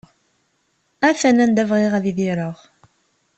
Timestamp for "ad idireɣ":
1.95-2.57